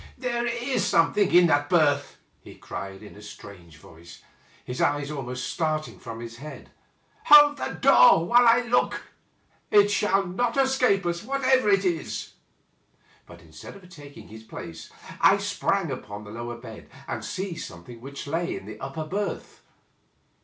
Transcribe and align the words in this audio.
"There 0.31 0.47
is 0.47 0.83
something 0.83 1.31
in 1.31 1.45
that 1.45 1.69
berth 1.69 2.17
1" 2.41 2.53
he 2.53 2.55
cried, 2.55 3.03
in 3.03 3.13
a 3.13 3.19
Btrange 3.19 3.75
voice, 3.75 4.23
his 4.65 4.81
eyes 4.81 5.11
almost 5.11 5.49
starting 5.51 5.99
from 5.99 6.21
his 6.21 6.37
head. 6.37 6.71
"Hold 7.25 7.57
the 7.57 7.75
door, 7.79 8.25
while 8.25 8.47
I 8.47 8.61
look— 8.63 9.03
^it 9.71 9.91
shall 9.91 10.25
not 10.25 10.57
escape 10.57 11.05
us, 11.05 11.21
whatever 11.23 11.69
it 11.69 11.85
is!" 11.85 12.33
But 13.27 13.41
instead 13.41 13.75
of 13.75 13.87
taking 13.89 14.27
his 14.29 14.41
place, 14.41 14.89
I 15.21 15.37
sprang 15.37 15.91
upon 15.91 16.23
the 16.23 16.31
lower 16.31 16.57
bed, 16.57 16.89
and 17.07 17.23
seized 17.23 17.67
something 17.67 18.01
which 18.01 18.25
lay 18.25 18.55
in 18.57 18.65
the 18.65 18.79
upper 18.79 19.05
berth. 19.05 19.61